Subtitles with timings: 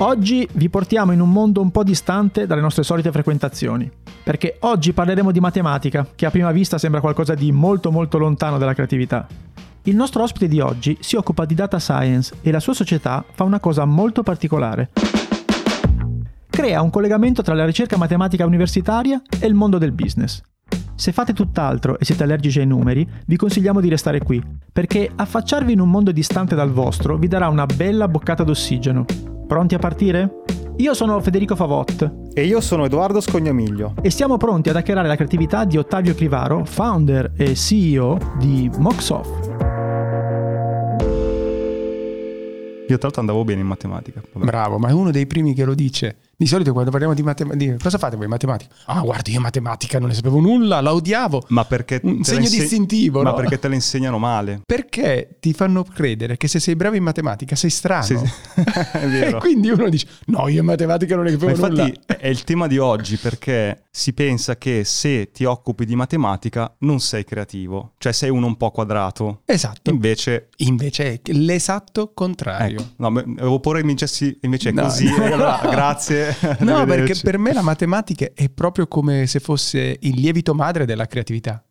[0.00, 3.90] Oggi vi portiamo in un mondo un po' distante dalle nostre solite frequentazioni,
[4.22, 8.58] perché oggi parleremo di matematica, che a prima vista sembra qualcosa di molto molto lontano
[8.58, 9.26] dalla creatività.
[9.82, 13.42] Il nostro ospite di oggi si occupa di data science e la sua società fa
[13.42, 14.90] una cosa molto particolare.
[16.48, 20.40] Crea un collegamento tra la ricerca matematica universitaria e il mondo del business.
[20.94, 24.40] Se fate tutt'altro e siete allergici ai numeri, vi consigliamo di restare qui,
[24.72, 29.04] perché affacciarvi in un mondo distante dal vostro vi darà una bella boccata d'ossigeno
[29.48, 30.42] Pronti a partire?
[30.76, 32.28] Io sono Federico Favot.
[32.34, 33.94] E io sono Edoardo Scognamiglio.
[34.02, 39.26] E siamo pronti ad hackerare la creatività di Ottavio Crivaro, founder e CEO di Moxoff.
[42.88, 44.20] Io tra l'altro andavo bene in matematica.
[44.34, 44.44] Vabbè.
[44.44, 46.16] Bravo, ma è uno dei primi che lo dice.
[46.40, 48.72] Di solito quando parliamo di matematica, cosa fate voi matematica?
[48.84, 51.46] Ah, guardi, io matematica non ne sapevo nulla, la odiavo.
[51.48, 53.34] Ma perché un segno inseg- distintivo, Ma no?
[53.34, 54.60] perché te la insegnano male?
[54.64, 58.04] Perché ti fanno credere che se sei bravo in matematica sei strano.
[58.04, 58.30] Sì, sì.
[59.02, 61.86] e quindi uno dice "No, io in matematica non ne sapevo ma nulla".
[61.86, 66.72] Infatti è il tema di oggi perché si pensa che se ti occupi di matematica
[66.82, 69.40] non sei creativo, cioè sei uno un po' quadrato.
[69.44, 69.90] Esatto.
[69.90, 72.78] Invece invece è l'esatto contrario.
[72.78, 72.92] Ecco.
[72.98, 74.82] No, avevo paura che mi dicessi invece è no.
[74.82, 75.08] così.
[75.08, 76.26] allora, grazie.
[76.60, 81.06] No, perché per me la matematica è proprio come se fosse il lievito madre della
[81.06, 81.62] creatività.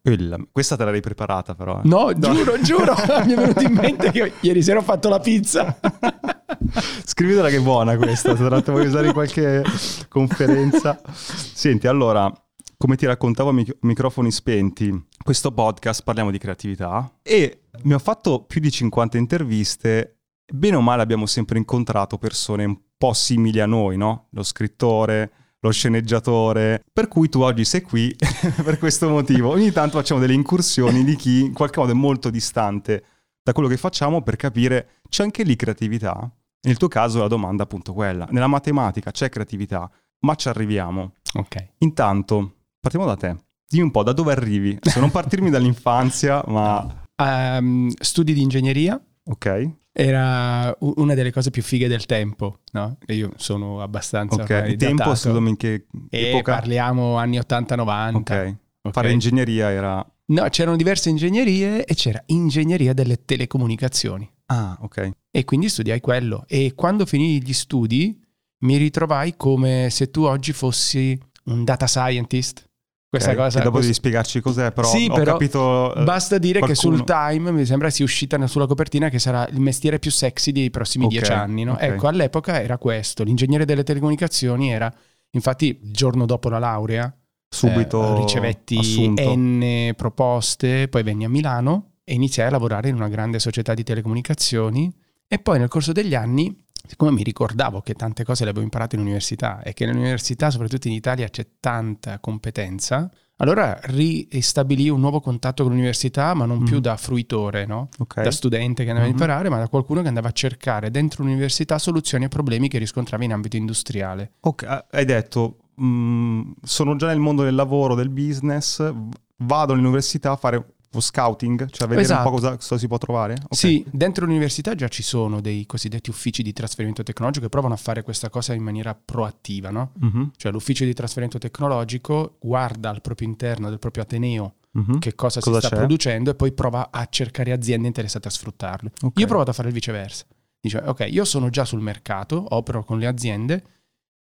[0.51, 1.81] Questa te l'avevi preparata però.
[1.83, 1.87] Eh.
[1.87, 5.19] No, no, giuro, giuro, mi è venuto in mente che ieri sera ho fatto la
[5.19, 5.77] pizza.
[7.03, 9.63] Scrivetela che è buona questa, se la vuoi usare in qualche
[10.07, 10.99] conferenza.
[11.13, 12.31] Senti, allora,
[12.77, 17.99] come ti raccontavo a mic- microfoni spenti, questo podcast parliamo di creatività e mi ho
[17.99, 20.17] fatto più di 50 interviste
[20.51, 24.27] bene o male abbiamo sempre incontrato persone un po' simili a noi, no?
[24.31, 28.15] Lo scrittore, lo sceneggiatore, per cui tu oggi sei qui
[28.63, 29.49] per questo motivo.
[29.49, 33.03] Ogni tanto facciamo delle incursioni di chi in qualche modo è molto distante
[33.43, 36.29] da quello che facciamo per capire c'è anche lì creatività.
[36.61, 38.27] Nel tuo caso la domanda è appunto quella.
[38.31, 41.13] Nella matematica c'è creatività, ma ci arriviamo.
[41.33, 41.73] Ok.
[41.79, 43.35] Intanto, partiamo da te.
[43.69, 44.77] Dimmi un po' da dove arrivi.
[44.81, 47.05] Se non partirmi dall'infanzia, ma...
[47.15, 49.01] Um, studi di ingegneria.
[49.29, 52.97] Ok era una delle cose più fighe del tempo, no?
[53.03, 56.53] E io sono abbastanza Ok, il tempo scusami che epoca?
[56.53, 58.15] parliamo anni 80-90.
[58.17, 58.55] Okay.
[58.83, 60.07] ok, fare ingegneria era...
[60.25, 64.29] No, c'erano diverse ingegnerie e c'era ingegneria delle telecomunicazioni.
[64.47, 65.09] Ah, ok.
[65.31, 66.45] E quindi studiai quello.
[66.47, 68.23] E quando finì gli studi
[68.59, 72.66] mi ritrovai come se tu oggi fossi un data scientist
[73.09, 73.57] questa okay, cosa.
[73.59, 73.87] Dopo questo...
[73.87, 75.95] devi spiegarci cos'è, però sì, ho però capito.
[75.95, 76.91] Eh, basta dire qualcuno...
[76.91, 80.51] che sul Time mi sembra sia uscita sulla copertina che sarà il mestiere più sexy
[80.51, 81.63] dei prossimi okay, dieci anni.
[81.63, 81.73] No?
[81.73, 81.89] Okay.
[81.89, 83.23] Ecco, all'epoca era questo.
[83.23, 84.93] L'ingegnere delle telecomunicazioni era,
[85.31, 87.15] infatti, il giorno dopo la laurea,
[87.47, 89.35] subito eh, ricevetti assunto.
[89.35, 93.83] N proposte, poi venni a Milano e iniziai a lavorare in una grande società di
[93.83, 94.93] telecomunicazioni.
[95.29, 98.95] E poi nel corso degli anni siccome mi ricordavo che tante cose le avevo imparate
[98.95, 105.19] in università e che nell'università, soprattutto in Italia, c'è tanta competenza, allora ristabilì un nuovo
[105.19, 106.65] contatto con l'università, ma non mm.
[106.65, 107.89] più da fruitore, no?
[107.99, 108.23] okay.
[108.23, 109.17] da studente che andava mm-hmm.
[109.17, 112.79] a imparare, ma da qualcuno che andava a cercare dentro l'università soluzioni a problemi che
[112.79, 114.33] riscontrava in ambito industriale.
[114.39, 118.91] Ok, hai detto, mh, mm, sono già nel mondo del lavoro, del business,
[119.37, 122.27] vado all'università a fare scouting, cioè vedere esatto.
[122.27, 122.55] un po' esatto.
[122.55, 123.33] cosa, cosa, si può trovare?
[123.33, 123.47] Okay.
[123.51, 127.77] Sì, dentro l'università già ci sono dei cosiddetti uffici di trasferimento tecnologico che provano a
[127.77, 129.91] fare questa cosa in maniera proattiva, no?
[130.01, 130.31] Uh-huh.
[130.35, 134.99] Cioè l'ufficio di trasferimento tecnologico guarda al proprio interno del proprio ateneo uh-huh.
[134.99, 135.81] che cosa, cosa, si sta c'è?
[135.81, 138.89] producendo e poi prova a cercare aziende interessate a sfruttarlo.
[138.93, 139.11] Okay.
[139.15, 140.25] Io ho provato a fare il viceversa.
[140.59, 143.63] Dice, ok, io sono già sul mercato, opero con le aziende,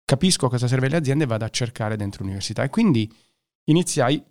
[0.06, 2.64] capisco cosa serve alle aziende e vado a cercare dentro l'università.
[2.64, 3.12] E quindi
[3.66, 4.24] iniziai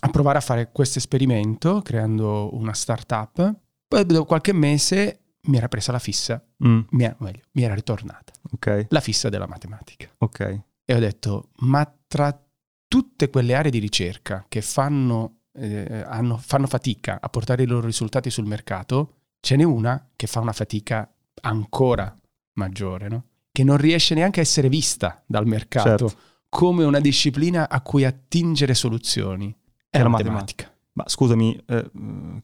[0.00, 3.54] a provare a fare questo esperimento creando una startup.
[3.86, 6.80] Poi dopo qualche mese mi era presa la fissa, mm.
[6.90, 8.86] mi, era, meglio, mi era ritornata okay.
[8.90, 10.08] la fissa della matematica.
[10.18, 10.60] Ok.
[10.84, 12.38] E ho detto, ma tra
[12.86, 17.86] tutte quelle aree di ricerca che fanno, eh, hanno, fanno fatica a portare i loro
[17.86, 21.08] risultati sul mercato, ce n'è una che fa una fatica
[21.42, 22.14] ancora
[22.54, 23.24] maggiore, no?
[23.52, 26.20] che non riesce neanche a essere vista dal mercato certo.
[26.48, 29.54] come una disciplina a cui attingere soluzioni.
[29.90, 30.30] È la matematica.
[30.30, 30.78] matematica.
[30.92, 31.90] Ma scusami, eh,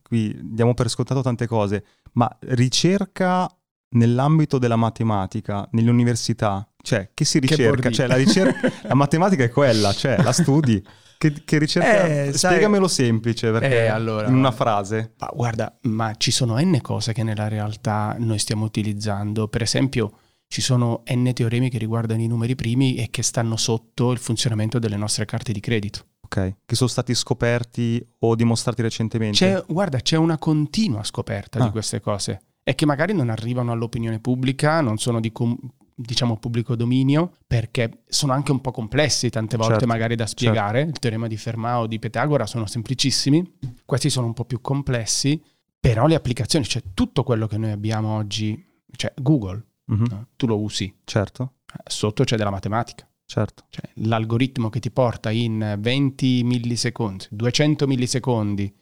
[0.02, 3.48] qui diamo per scontato tante cose, ma ricerca
[3.90, 7.88] nell'ambito della matematica, nelle università, cioè che si ricerca?
[7.88, 10.84] Che cioè, la, ricerca, la matematica è quella, cioè la studi.
[11.19, 12.04] Che, che ricerca?
[12.04, 15.14] Eh, Spiegamelo sai, semplice, perché eh, allora, in una frase.
[15.19, 19.49] Ma guarda, ma ci sono n cose che nella realtà noi stiamo utilizzando.
[19.49, 24.12] Per esempio, ci sono n teoremi che riguardano i numeri primi e che stanno sotto
[24.12, 26.04] il funzionamento delle nostre carte di credito.
[26.26, 29.37] Ok, che sono stati scoperti o dimostrati recentemente?
[29.37, 31.64] C'è, guarda, c'è una continua scoperta ah.
[31.64, 35.56] di queste cose e che magari non arrivano all'opinione pubblica, non sono di com-
[35.94, 40.82] diciamo pubblico dominio perché sono anche un po' complessi tante volte Certo, magari da spiegare.
[40.82, 45.40] Il teorema di Fermat o di Pitagora sono semplicissimi, questi sono un po' più complessi,
[45.78, 48.62] però le applicazioni, cioè tutto quello che noi abbiamo oggi,
[48.96, 50.06] cioè Google, Mhm.
[50.11, 50.26] no?
[50.34, 51.52] tu lo usi, Certo,
[51.87, 53.05] sotto c'è della matematica.
[53.26, 53.64] Certo.
[53.69, 58.75] Cioè, l'algoritmo che ti porta in 20 millisecondi, 200 millisecondi,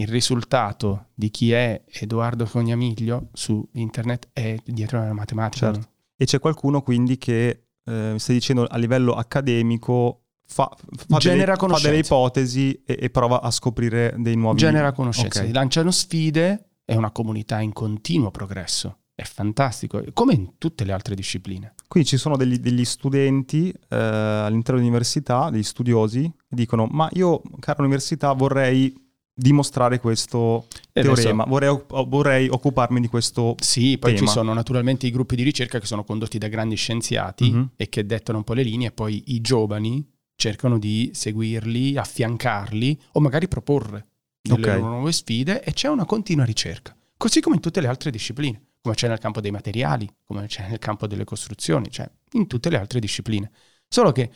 [0.00, 5.72] il risultato di chi è Edoardo Cognamiglio su internet è dietro la matematica.
[5.72, 5.90] Certo.
[6.16, 11.74] E c'è qualcuno quindi che, eh, stai dicendo, a livello accademico fa, fa, Genera delle,
[11.74, 14.58] fa delle ipotesi e, e prova a scoprire dei nuovi...
[14.58, 15.52] Genera conoscenza, Ok.
[15.52, 18.98] lanciano sfide, è una comunità in continuo progresso.
[19.20, 21.74] È fantastico, come in tutte le altre discipline.
[21.88, 27.42] Quindi ci sono degli, degli studenti eh, all'interno dell'università, degli studiosi, che dicono ma io,
[27.58, 28.94] cara università, vorrei
[29.34, 33.56] dimostrare questo E adesso- teorema, vorrei, oc- vorrei occuparmi di questo...
[33.58, 34.24] Sì, poi tema.
[34.24, 37.70] ci sono naturalmente i gruppi di ricerca che sono condotti da grandi scienziati Mhm.
[37.74, 43.00] e che dettano un po' le linee e poi i giovani cercano di seguirli, affiancarli
[43.14, 44.06] o magari proporre
[44.40, 44.78] delle Ok.
[44.78, 48.62] loro nuove sfide e c'è una continua ricerca, così come in tutte le altre discipline,
[48.88, 52.70] come c'è nel campo dei materiali, come c'è nel campo delle costruzioni, cioè in tutte
[52.70, 53.50] le altre discipline.
[53.86, 54.30] Solo che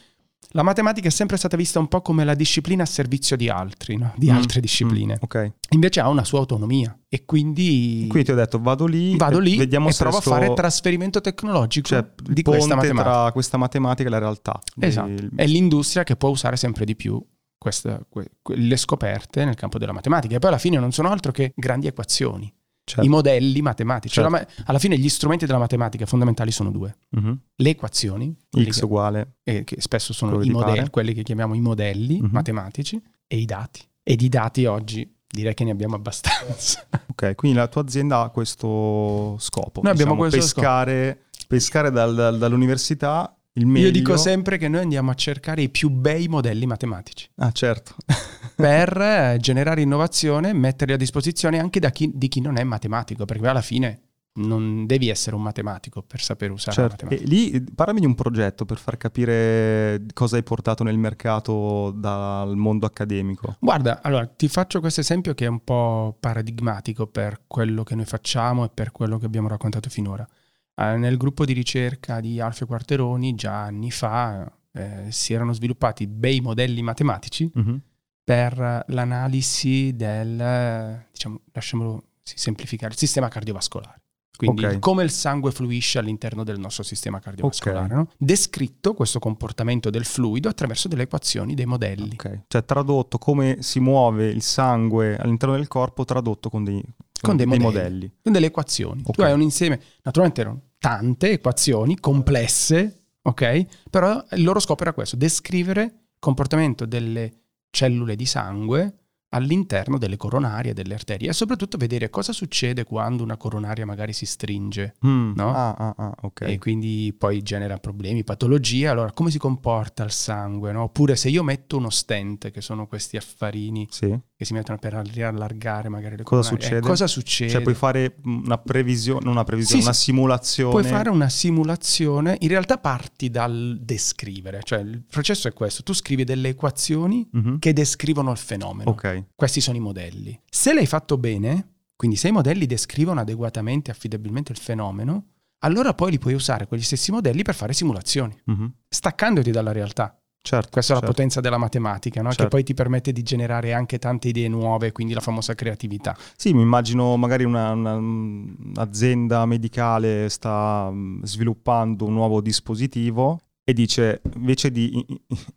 [0.51, 3.97] la matematica è sempre stata vista un po' come la disciplina a servizio di altri,
[3.97, 4.13] no?
[4.17, 5.15] di Mm, altre discipline.
[5.15, 5.53] mm, ok.
[5.71, 9.43] Invece ha una sua autonomia e quindi Quindi ti ho detto vado lì, vado e
[9.43, 13.03] lì vediamo e se provo a fare trasferimento tecnologico cioè, di questa matematica.
[13.23, 14.59] tra questa matematica e la realtà.
[14.81, 15.09] Esatto.
[15.11, 17.25] Il- È l'industria che può usare sempre di più
[17.57, 20.35] questa- que- que- le scoperte nel campo della matematica.
[20.37, 22.53] E poi alla fine non sono altro che grandi equazioni,
[22.85, 23.05] certo.
[23.05, 24.15] i modelli matematici.
[24.15, 24.47] Cioè, Certo.
[24.57, 26.97] ma- alla fine gli strumenti della matematica fondamentali sono due.
[27.11, 27.39] Mhm.
[27.57, 29.35] Le equazioni, X che, uguale.
[29.45, 30.91] eh, che spesso sono i modelli, pare.
[30.91, 32.29] quelli che chiamiamo i modelli Mhm.
[32.33, 33.81] matematici, e i dati.
[34.03, 36.87] E di dati oggi direi che ne abbiamo abbastanza.
[37.13, 39.81] Ok, quindi la tua azienda ha questo scopo.
[39.83, 43.87] Noi abbiamo diciamo, questo pescare, pescare dal- dal- dall'università il meglio.
[43.87, 47.29] Io dico sempre che noi andiamo a cercare i più bei modelli matematici.
[47.37, 47.95] Ah, certo.
[48.55, 52.65] per eh, generare innovazione e metterli a disposizione anche da chi, di chi non è
[52.65, 54.01] matematico, perché alla fine
[54.35, 57.05] non devi essere un matematico per sapere usare la Certo.
[57.05, 57.23] matematica.
[57.23, 57.29] E
[57.61, 62.87] lì parlami di un progetto per far capire cosa hai portato nel mercato dal mondo
[62.87, 63.57] accademico.
[63.61, 68.07] Guarda, allora ti faccio questo esempio che è un po' paradigmatico per quello che noi
[68.07, 70.27] facciamo e per quello che abbiamo raccontato finora.
[70.75, 76.07] Eh, nel gruppo di ricerca di Alfio Quarteroni, già anni fa, eh, si erano sviluppati
[76.07, 77.81] bei modelli matematici Mhm.
[78.25, 84.01] Per l'analisi del, diciamo, lasciamolo semplificare, il sistema cardiovascolare.
[84.37, 84.79] Quindi Ok.
[84.81, 87.85] come il sangue fluisce all'interno del nostro sistema cardiovascolare.
[87.85, 87.91] Ok.
[87.93, 88.09] no?
[88.17, 92.11] Descritto questo comportamento del fluido attraverso delle equazioni, dei modelli.
[92.15, 92.45] Ok.
[92.49, 96.83] Cioè tradotto come si muove il sangue all'interno del corpo, tradotto con dei,
[97.21, 97.65] Con dei modelli.
[97.65, 98.13] modelli.
[98.23, 99.03] Con delle equazioni.
[99.03, 103.67] Tu hai un insieme, naturalmente erano tante equazioni complesse, ok?
[103.91, 107.42] Però il loro scopo era questo, descrivere il comportamento delle
[107.73, 109.02] cellule di sangue
[109.35, 114.27] all'interno delle coronarie, delle arterie e soprattutto vedere cosa succede quando una coronaria magari si
[114.27, 115.33] stringe Mm.
[115.35, 115.55] No?
[115.55, 116.43] Ah, ah, ah, ok.
[116.43, 118.89] e quindi poi genera problemi, patologie.
[118.89, 120.73] Allora, come si comporta il sangue?
[120.73, 120.83] no?
[120.83, 124.17] Oppure se io metto uno stent, che sono questi affarini Sì.
[124.37, 126.87] che si mettono per allargare magari le Cosa coronarie, eh, succede?
[126.87, 127.51] cosa succede?
[127.51, 130.71] Cioè puoi fare una previsione, una previsione, Sì, una simulazione.
[130.71, 135.93] Puoi fare una simulazione, in realtà parti dal descrivere, cioè il processo è questo, tu
[135.93, 137.59] scrivi delle equazioni Mhm.
[137.59, 139.22] che descrivono il fenomeno, Ok.
[139.35, 140.39] Questi sono i modelli.
[140.49, 145.27] Se l'hai fatto bene, quindi se i modelli descrivono adeguatamente e affidabilmente il fenomeno,
[145.65, 148.73] allora poi li puoi usare quegli stessi modelli per fare simulazioni, Mhm.
[148.89, 150.17] staccandoti dalla realtà.
[150.45, 150.71] Certo.
[150.73, 151.15] Questa è la certo.
[151.15, 152.31] potenza della matematica, no?
[152.31, 152.51] che Certo.
[152.51, 156.17] poi ti permette di generare anche tante idee nuove, quindi la famosa creatività.
[156.37, 163.73] Sì, mi immagino magari una- una- un'azienda medicale sta mm, sviluppando un nuovo dispositivo e
[163.73, 165.05] dice invece di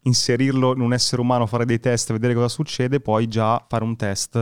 [0.04, 3.96] inserirlo in un essere umano, fare dei test vedere cosa succede, poi già fare un
[3.96, 4.36] test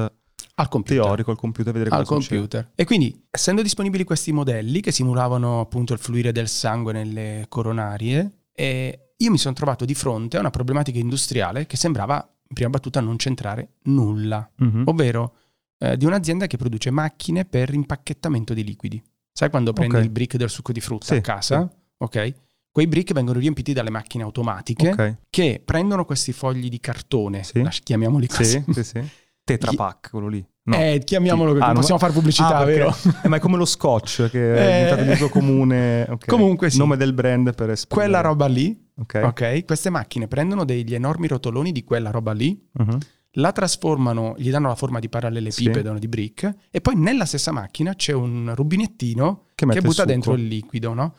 [0.56, 1.04] Al computer.
[1.04, 2.40] teorico al computer e vedere al cosa succede.
[2.40, 2.72] computer.
[2.76, 8.46] E quindi, essendo disponibili questi modelli che simulavano appunto il fluire del sangue nelle coronarie,
[8.54, 12.16] eh, io mi sono trovato di fronte a una problematica industriale che sembrava
[12.48, 14.84] in prima battuta non centrare nulla, Mhm.
[14.86, 15.36] ovvero
[15.80, 19.02] eh, di un'azienda che produce macchine per impacchettamento di liquidi.
[19.34, 20.04] Sai quando prendi Ok.
[20.04, 21.70] il brick del succo di frutta Sì, a casa?
[21.98, 22.34] Ok?
[22.74, 25.18] Quei brick vengono riempiti dalle macchine automatiche Ok.
[25.30, 27.64] che prendono questi fogli di cartone, Sì.
[27.84, 28.64] chiamiamoli così.
[28.66, 29.02] Sì, sì, sì.
[29.44, 30.44] Tetra Pak, quello lì.
[30.64, 30.76] No.
[30.76, 31.58] Eh, chiamiamolo Sì.
[31.58, 32.96] così, Ah, non- possiamo fare pubblicità, Ah, vero?
[33.24, 34.78] Eh, ma è come lo scotch che è Eh.
[34.86, 36.08] diventato di uso comune.
[36.10, 36.26] ok.
[36.26, 36.80] Comunque sì.
[36.80, 38.10] Nome del brand per esprimere.
[38.10, 39.22] Quella roba lì, Ok.
[39.24, 39.66] ok?
[39.66, 42.98] Queste macchine prendono degli enormi rotoloni di quella roba lì, Mhm.
[43.34, 47.94] la trasformano, gli danno la forma di parallelepipedo, di brick, e poi nella stessa macchina
[47.94, 51.14] c'è un rubinettino Che che butta dentro il liquido, no?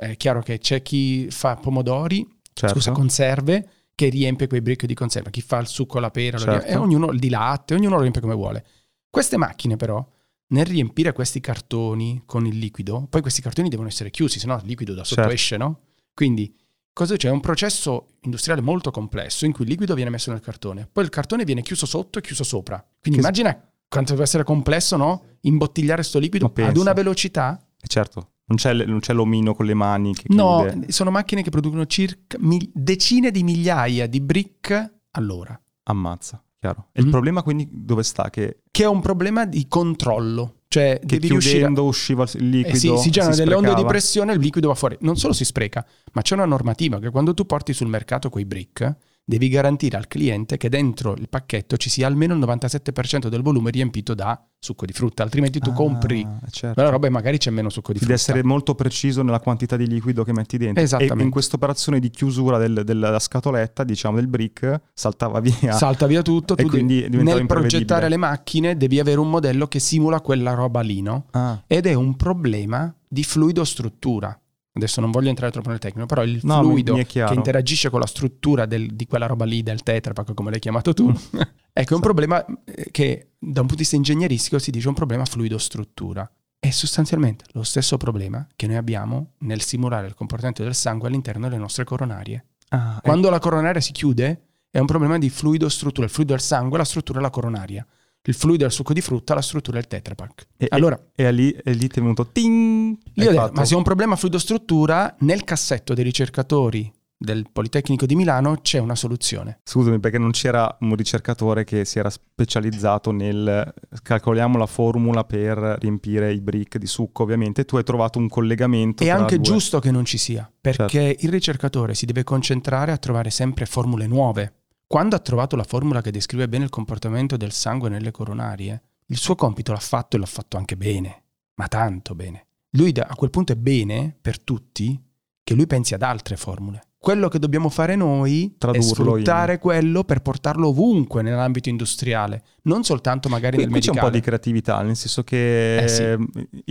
[0.00, 2.74] È chiaro che c'è chi fa pomodori, Certo.
[2.76, 5.28] scusa, conserve, che riempie quei brick di conserva.
[5.30, 6.52] Chi fa il succo alla pera, Certo.
[6.52, 8.64] riempie- e ognuno di latte, ognuno lo riempie come vuole.
[9.10, 10.06] Queste macchine però,
[10.50, 14.62] nel riempire questi cartoni con il liquido, poi questi cartoni devono essere chiusi, sennò il
[14.66, 15.34] liquido da sotto Certo.
[15.34, 15.80] esce, no?
[16.14, 16.54] Quindi
[16.92, 17.28] cosa c'è?
[17.28, 21.02] È un processo industriale molto complesso in cui il liquido viene messo nel cartone, poi
[21.02, 22.76] il cartone viene chiuso sotto e chiuso sopra.
[23.00, 25.24] Quindi Che- immagina quanto deve essere complesso, no?
[25.40, 29.74] Imbottigliare sto liquido ad una velocità Eh, Certo, non c'è, non c'è l'omino con le
[29.74, 30.90] mani che No, chiude.
[30.92, 36.88] sono macchine che producono circa mil- decine di migliaia di brick all'ora, Ammazza, chiaro.
[36.92, 37.10] E il Mhm.
[37.12, 38.28] problema quindi dove sta?
[38.30, 40.54] Che, che è un problema di controllo.
[40.70, 43.72] Cioè, che devi riuscire chiudendo usciva il Eh liquido sì, si generano delle onde di
[43.72, 43.88] sprecava.
[43.88, 44.98] pressione e il liquido va fuori.
[45.00, 48.44] Non solo si spreca, ma c'è una normativa che quando tu porti sul mercato quei
[48.44, 48.96] brick,
[49.28, 53.70] devi garantire al cliente che dentro il pacchetto ci sia almeno il 97% del volume
[53.70, 56.72] riempito da succo di frutta, altrimenti tu Ah, compri certo.
[56.72, 58.30] quella roba e magari c'è meno succo di Devi frutta.
[58.32, 60.82] essere molto preciso nella quantità di liquido che metti dentro.
[60.82, 61.20] Esattamente.
[61.22, 65.72] E in questa operazione di chiusura del- della scatoletta, diciamo, del brick, saltava via.
[65.72, 69.68] Salta via tutto, E tu quindi devi- nel progettare le macchine devi avere un modello
[69.68, 71.26] che simula quella roba lì, no?
[71.32, 74.38] Ah, ed è un problema di fluido struttura.
[74.78, 77.30] Adesso non voglio entrare troppo nel tecnico, però il No, mi- fluido mi chiaro.
[77.32, 80.60] che interagisce con la struttura del- di quella roba lì, del Tetra Pak, come l'hai
[80.60, 81.14] chiamato tu, Mm.
[81.72, 84.94] ecco, è un problema eh, che da un punto di vista ingegneristico si dice un
[84.94, 86.30] problema fluido-struttura.
[86.60, 91.48] È sostanzialmente lo stesso problema che noi abbiamo nel simulare il comportamento del sangue all'interno
[91.48, 92.44] delle nostre coronarie.
[92.70, 96.06] ah, Quando la coronaria si chiude, è un problema di fluido-struttura.
[96.06, 97.86] Il fluido del sangue, la struttura è la coronaria.
[98.22, 100.48] Il fluido del succo di frutta, la struttura è il Tetra Pak.
[100.56, 102.96] E, Allora, e, e lì, e lì ti è venuto ting!
[103.16, 108.06] Hai ho detto, ma se è un problema fluido-struttura, nel cassetto dei ricercatori del Politecnico
[108.06, 109.60] di Milano c'è una soluzione.
[109.64, 115.58] Scusami, perché non c'era un ricercatore che si era specializzato nel calcoliamo la formula per
[115.80, 117.64] riempire i brick di succo, ovviamente.
[117.64, 119.02] Tu hai trovato un collegamento.
[119.02, 123.30] È anche giusto che non ci sia, perché il ricercatore si deve concentrare a trovare
[123.30, 124.52] sempre formule nuove.
[124.88, 129.18] Quando ha trovato la formula che descrive bene il comportamento del sangue nelle coronarie, il
[129.18, 131.24] suo compito l'ha fatto e l'ha fatto anche bene,
[131.56, 132.46] ma tanto bene.
[132.70, 134.98] Lui da- a quel punto è bene per tutti
[135.44, 136.84] che lui pensi ad altre formule.
[136.98, 142.82] Quello che dobbiamo fare noi è Tradurlo sfruttare quello per portarlo ovunque nell'ambito industriale, non
[142.82, 144.20] soltanto magari Qui, nel qui c'è un po' medicale.
[144.20, 146.02] di creatività, nel senso che Eh sì.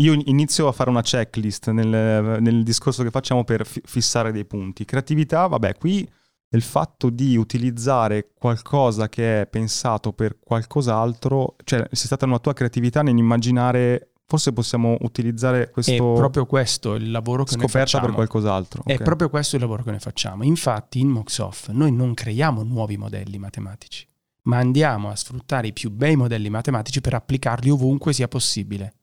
[0.02, 4.44] io inizio a fare una checklist nel, nel discorso che facciamo per fi- fissare dei
[4.46, 4.86] punti.
[4.86, 6.08] Creatività, vabbè, qui
[6.50, 12.54] il fatto di utilizzare qualcosa che è pensato per qualcos'altro, cioè c'è stata una tua
[12.54, 18.06] creatività nell'immaginare, forse possiamo utilizzare È questo proprio questo il lavoro che noi scoperta facciamo.
[18.06, 18.84] per qualcos'altro.
[18.86, 19.04] È ok.
[19.04, 20.44] proprio questo il lavoro che noi facciamo.
[20.44, 24.08] Infatti in Moxoff noi non creiamo nuovi modelli matematici,
[24.44, 28.94] ma andiamo a sfruttare i più bei modelli matematici per applicarli ovunque sia possibile.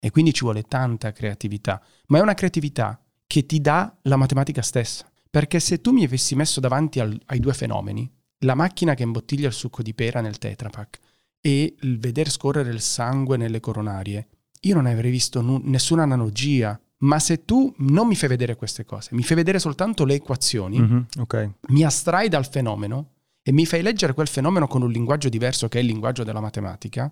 [0.00, 4.62] E quindi ci vuole tanta creatività, ma è una creatività che ti dà la matematica
[4.62, 5.08] stessa.
[5.30, 9.46] Perché se tu mi avessi messo davanti al- ai due fenomeni, la macchina che imbottiglia
[9.48, 10.98] il succo di pera nel Tetra Pak
[11.40, 14.28] e il veder scorrere il sangue nelle coronarie,
[14.62, 16.80] io non avrei visto nu- nessuna analogia.
[17.00, 20.80] Ma se tu non mi fai vedere queste cose, mi fai vedere soltanto le equazioni,
[20.80, 21.50] Mhm, ok.
[21.68, 25.78] mi astrai dal fenomeno e mi fai leggere quel fenomeno con un linguaggio diverso che
[25.78, 27.02] è il linguaggio della matematica,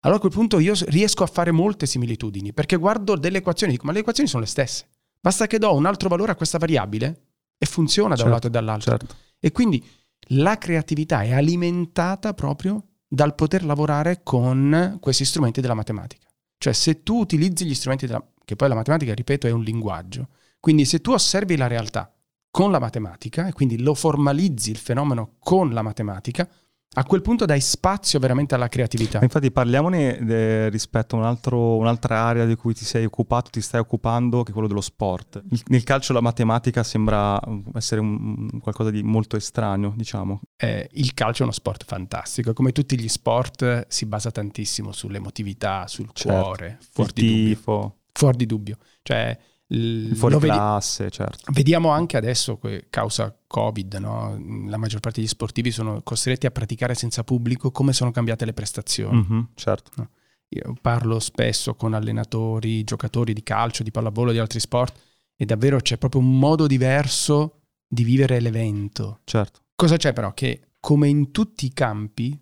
[0.00, 3.76] allora a quel punto io riesco a fare molte similitudini, perché guardo delle equazioni e
[3.76, 4.84] dico, ma le equazioni sono le stesse.
[5.18, 7.28] Basta che do un altro valore a questa variabile
[7.62, 8.90] e funziona da Certo, un lato e dall'altro.
[8.90, 9.14] Certo.
[9.38, 9.86] E quindi
[10.30, 16.26] la creatività è alimentata proprio dal poter lavorare con questi strumenti della matematica.
[16.58, 18.26] Cioè se tu utilizzi gli strumenti della...
[18.44, 20.30] che poi la matematica, ripeto, è un linguaggio.
[20.58, 22.12] Quindi se tu osservi la realtà
[22.50, 26.48] con la matematica e quindi lo formalizzi il fenomeno con la matematica,
[26.94, 29.18] a quel punto dai spazio veramente alla creatività.
[29.22, 33.60] Infatti parliamone eh, rispetto a un altro- un'altra area di cui ti sei occupato, ti
[33.60, 35.42] stai occupando, che è quello dello sport.
[35.50, 40.40] Il- nel calcio la matematica sembra mm, essere un- qualcosa di molto estraneo, diciamo.
[40.56, 44.92] Eh, il calcio è uno sport fantastico, come tutti gli sport eh, si basa tantissimo
[44.92, 46.40] sull'emotività, sul Certo.
[46.42, 47.54] cuore, fuori Il di dubbio.
[47.54, 48.76] tifo, Fuori di dubbio.
[49.02, 49.38] Cioè,
[49.74, 51.50] l- il fuori vedi- classe, certo.
[51.52, 54.38] Vediamo anche adesso, que- causa Covid, no?
[54.68, 58.52] la maggior parte degli sportivi sono costretti a praticare senza pubblico come sono cambiate le
[58.52, 59.16] prestazioni.
[59.28, 60.08] Mhm, certo.
[60.48, 64.98] Io parlo spesso con allenatori, giocatori di calcio, di pallavolo, di altri sport
[65.36, 69.20] e davvero c'è proprio un modo diverso di vivere l'evento.
[69.24, 69.60] certo.
[69.74, 70.32] Cosa c'è però?
[70.34, 72.38] Che come in tutti i campi,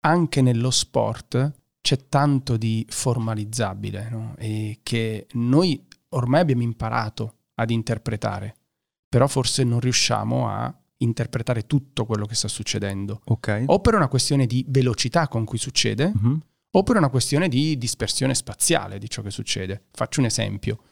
[0.00, 4.34] anche nello sport c'è tanto di formalizzabile no?
[4.38, 8.54] e che noi ormai abbiamo imparato ad interpretare,
[9.08, 13.22] però forse non riusciamo a interpretare tutto quello che sta succedendo.
[13.24, 13.64] Ok.
[13.66, 16.40] O per una questione di velocità con cui succede, Mhm.
[16.72, 19.86] o per una questione di dispersione spaziale di ciò che succede.
[19.92, 20.82] Faccio un esempio.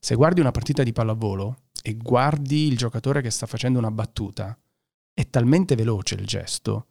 [0.00, 4.58] Se guardi una partita di pallavolo e guardi il giocatore che sta facendo una battuta,
[5.12, 6.86] è talmente veloce il gesto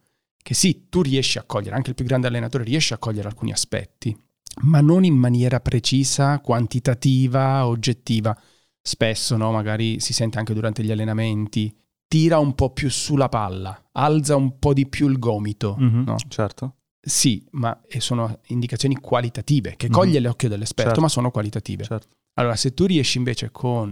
[0.47, 3.51] che sì, tu riesci a cogliere, anche il più grande allenatore riesce a cogliere alcuni
[3.51, 4.17] aspetti,
[4.63, 8.37] ma non in maniera precisa, quantitativa, oggettiva.
[8.81, 11.75] Spesso, no, magari si sente anche durante gli allenamenti,
[12.07, 15.75] tira un po' più sulla palla, alza un po' di più il gomito.
[15.77, 16.15] Mhm, no?
[16.27, 16.75] Certo.
[17.01, 21.01] Sì, ma sono indicazioni qualitative, che coglie l'occhio dell'esperto, Certo.
[21.01, 21.83] ma sono qualitative.
[21.83, 22.07] certo.
[22.35, 23.89] Allora, se tu riesci invece con,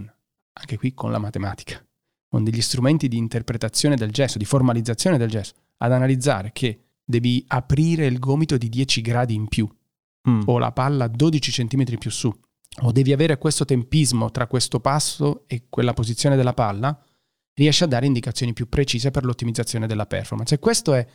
[0.52, 1.82] anche qui con la matematica,
[2.28, 7.42] con degli strumenti di interpretazione del gesto, di formalizzazione del gesto, ad analizzare che devi
[7.48, 9.68] aprire il gomito di 10 gradi in più,
[10.28, 10.42] Mm.
[10.46, 12.32] o la palla 12 cm più su,
[12.82, 16.98] o devi avere questo tempismo tra questo passo e quella posizione della palla,
[17.54, 20.54] riesci a dare indicazioni più precise per l'ottimizzazione della performance.
[20.54, 21.06] E questo è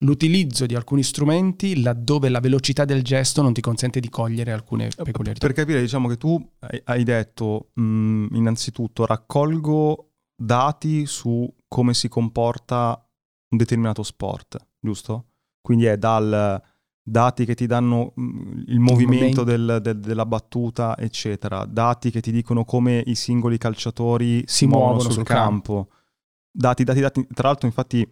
[0.00, 4.90] l'utilizzo di alcuni strumenti laddove la velocità del gesto non ti consente di cogliere alcune
[4.94, 5.44] peculiarità.
[5.44, 12.08] Per capire, diciamo che tu hai- hai detto, mh, innanzitutto, raccolgo dati su come si
[12.08, 13.04] comporta
[13.50, 15.32] un determinato sport, giusto?
[15.60, 16.62] Quindi è dal
[17.08, 22.30] dati che ti danno mh, il movimento del- del- della battuta, eccetera, dati che ti
[22.32, 25.88] dicono come i singoli calciatori si, muovono sul, sul campo.
[26.50, 27.26] Dati, dati, dati.
[27.32, 28.06] Tra l'altro, infatti,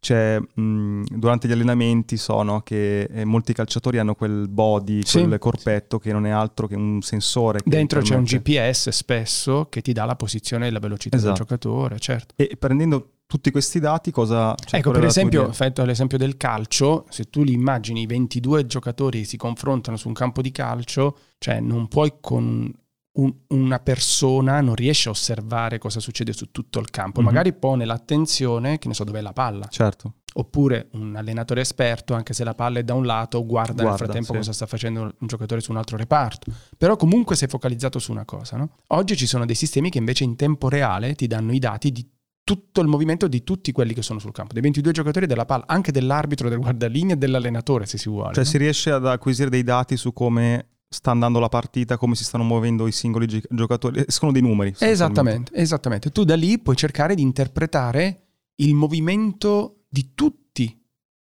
[0.00, 5.24] c'è mh, durante gli allenamenti sono che eh, molti calciatori hanno quel body, Sì.
[5.24, 7.60] quel corpetto che non è altro che un sensore.
[7.60, 11.32] che Dentro c'è un GPS spesso che ti dà la posizione e la velocità Esatto.
[11.32, 12.34] del giocatore, certo.
[12.36, 14.54] E prendendo tutti questi dati, cosa.
[14.64, 19.24] cioè, ecco, per esempio, fatto l'esempio del calcio, se tu li immagini i 22 giocatori
[19.26, 22.72] si confrontano su un campo di calcio, cioè non puoi con
[23.18, 27.26] un- una persona, non riesci a osservare cosa succede su tutto il campo, Mhm.
[27.26, 30.14] magari pone l'attenzione, che ne so, dov'è la palla, Certo.
[30.34, 34.04] oppure un allenatore esperto, anche se la palla è da un lato, guarda, nel Guarda,
[34.04, 34.38] frattempo sì.
[34.38, 36.50] cosa sta facendo un giocatore su un altro reparto.
[36.78, 38.56] Però comunque sei focalizzato su una cosa.
[38.56, 38.70] no?
[38.88, 42.06] Oggi ci sono dei sistemi che invece in tempo reale ti danno i dati di
[42.48, 45.64] tutto il movimento di tutti quelli che sono sul campo, dei 22 giocatori della palla,
[45.66, 48.32] anche dell'arbitro, del guardalinea e dell'allenatore se si vuole.
[48.32, 48.48] Cioè, no?
[48.48, 52.44] si riesce ad acquisire dei dati su come sta andando la partita, come si stanno
[52.44, 54.02] muovendo i singoli gi- giocatori.
[54.06, 54.74] Escono dei numeri.
[54.78, 56.08] Esattamente, esattamente.
[56.10, 60.74] Tu da lì puoi cercare di interpretare il movimento di tutti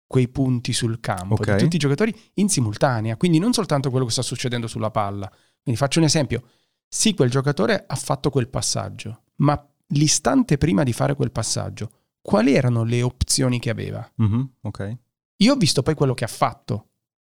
[0.07, 1.51] quei punti sul campo, Ok.
[1.51, 5.29] di tutti i giocatori in simultanea, quindi non soltanto quello che sta succedendo sulla palla.
[5.61, 6.43] Quindi faccio un esempio.
[6.87, 9.61] Sì, quel giocatore ha fatto quel passaggio, ma
[9.93, 14.07] l'istante prima di fare quel passaggio, quali erano le opzioni che aveva?
[14.15, 14.97] Mhm, ok.
[15.37, 16.87] Io ho visto poi quello che ha fatto,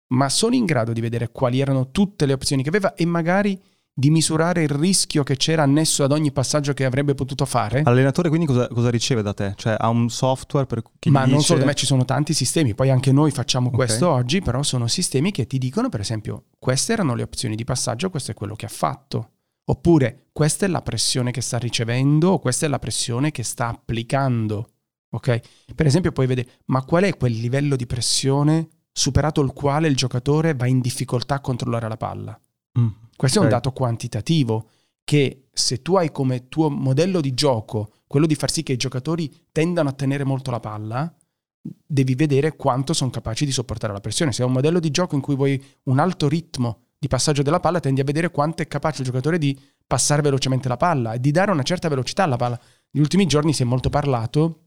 [0.08, 3.60] ma sono in grado di vedere quali erano tutte le opzioni che aveva e magari
[3.92, 7.82] di misurare il rischio che c'era annesso ad ogni passaggio che avrebbe potuto fare.
[7.82, 9.52] L'allenatore quindi cosa, cosa riceve da te?
[9.56, 11.46] Cioè ha un software per chi Ma gli non dice...
[11.48, 13.74] solo da me, ci sono tanti sistemi, poi anche noi facciamo Ok.
[13.74, 17.64] questo oggi, però sono sistemi che ti dicono, per esempio, queste erano le opzioni di
[17.64, 19.30] passaggio, questo è quello che ha fatto.
[19.70, 23.68] Oppure questa è la pressione che sta ricevendo, o questa è la pressione che sta
[23.68, 24.70] applicando.
[25.10, 25.40] Ok?
[25.74, 29.94] Per esempio, poi vedere, ma qual è quel livello di pressione superato il quale il
[29.94, 32.40] giocatore va in difficoltà a controllare la palla?
[32.80, 33.46] Mm, Questo è ok.
[33.46, 34.68] un dato quantitativo
[35.04, 38.76] che se tu hai come tuo modello di gioco quello di far sì che i
[38.76, 41.14] giocatori tendano a tenere molto la palla,
[41.60, 44.32] devi vedere quanto sono capaci di sopportare la pressione.
[44.32, 47.60] Se è un modello di gioco in cui vuoi un alto ritmo di passaggio della
[47.60, 51.18] palla, tendi a vedere quanto è capace il giocatore di passare velocemente la palla e
[51.18, 52.60] di dare una certa velocità alla palla.
[52.90, 54.66] Negli ultimi giorni si è molto parlato,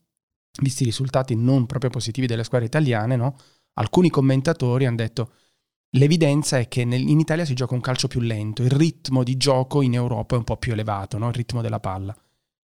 [0.60, 3.36] visti i risultati non proprio positivi delle squadre italiane, no?
[3.74, 5.32] alcuni commentatori hanno detto
[5.92, 9.38] l'evidenza è che nel- in Italia si gioca un calcio più lento, il ritmo di
[9.38, 11.28] gioco in Europa è un po' più elevato, no?
[11.28, 12.18] il ritmo della palla.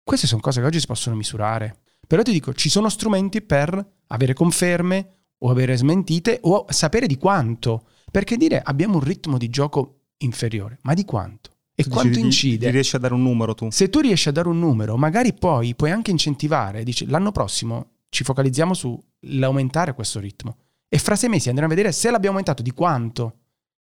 [0.04, 1.80] Queste sono cose che oggi si possono misurare.
[2.06, 7.16] Però ti dico, ci sono strumenti per avere conferme o avere smentite o sapere di
[7.16, 7.88] quanto.
[8.10, 11.50] Perché dire abbiamo un ritmo di gioco inferiore, ma di quanto?
[11.74, 12.68] E Tu quanto dici, incide?
[12.68, 13.68] Gli riesci a dare un numero tu?
[13.70, 17.90] Se tu riesci a dare un numero, magari poi puoi anche incentivare, dici l'anno prossimo
[18.08, 20.56] ci focalizziamo sull'aumentare questo ritmo
[20.88, 23.36] e fra sei mesi andremo a vedere se l'abbiamo aumentato, di quanto,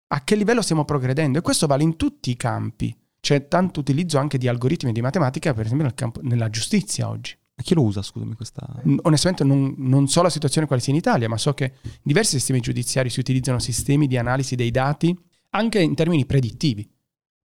[0.09, 2.97] a che livello stiamo progredendo e questo vale in tutti i campi.
[3.21, 7.37] C'è tanto utilizzo anche di algoritmi di matematica, per esempio nel campo, nella giustizia oggi.
[7.63, 8.83] Chi lo usa, scusami, questa...
[9.03, 12.37] Onestamente non, non so la situazione quale sia in Italia, ma so che in diversi
[12.37, 15.17] sistemi giudiziari si utilizzano sistemi di analisi dei dati
[15.51, 16.89] anche in termini predittivi,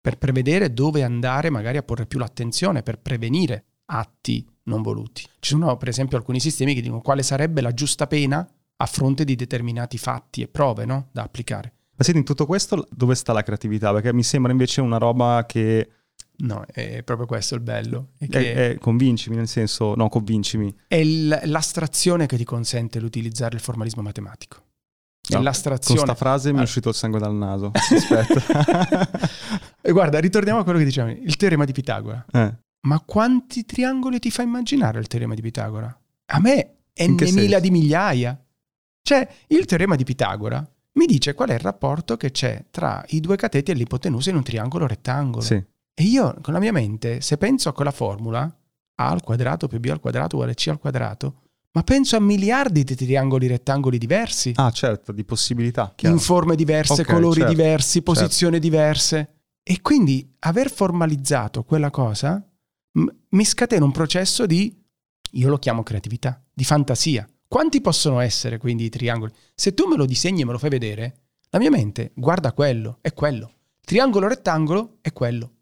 [0.01, 5.23] per prevedere dove andare magari a porre più l'attenzione, per prevenire atti non voluti.
[5.39, 8.47] Ci sono per esempio alcuni sistemi che dicono quale sarebbe la giusta pena
[8.81, 11.09] a fronte di determinati fatti e prove no?
[11.11, 11.73] da applicare.
[11.95, 13.91] Ma senti, in tutto questo dove sta la creatività?
[13.91, 15.89] Perché mi sembra invece una roba che...
[16.41, 18.09] No, è proprio questo il bello.
[18.17, 19.93] È È, che è- convincimi, nel senso...
[19.95, 20.73] No, convincimi.
[20.87, 24.55] è l'astrazione che ti consente l'utilizzare il formalismo matematico.
[24.57, 25.99] È No, Con l'astrazione.
[25.99, 26.63] sta frase mi è Ah.
[26.63, 27.71] uscito il sangue dal naso.
[27.75, 29.09] Aspetta.
[29.81, 32.25] E guarda, ritorniamo a quello che dicevamo, il teorema di Pitagora.
[32.31, 32.53] Eh,
[32.87, 35.95] ma quanti triangoli ti fa immaginare il teorema di Pitagora?
[36.31, 38.41] A me è n mila di migliaia.
[39.01, 43.19] Cioè, il teorema di Pitagora mi dice qual è il rapporto che c'è tra i
[43.19, 45.43] due cateti e l'ipotenusa in un triangolo rettangolo.
[45.43, 45.61] Sì.
[45.99, 49.81] E io, con la mia mente, se penso a quella formula, A al quadrato più
[49.81, 51.41] B al quadrato uguale C al quadrato,
[51.73, 54.53] ma penso a miliardi di triangoli rettangoli diversi.
[54.55, 55.91] Ah, certo, di possibilità.
[55.93, 56.15] Chiaro.
[56.15, 58.13] In forme diverse, okay, colori certo, diversi, certo.
[58.13, 58.69] posizioni certo.
[58.69, 59.33] diverse.
[59.61, 62.41] E quindi aver formalizzato quella cosa
[62.93, 64.73] m- mi scatena un processo di,
[65.31, 67.27] io lo chiamo creatività, di fantasia.
[67.45, 69.33] Quanti possono essere quindi i triangoli?
[69.53, 72.99] Se tu me lo disegni e me lo fai vedere, la mia mente guarda quello,
[73.01, 73.51] è quello.
[73.81, 75.55] Triangolo rettangolo è quello.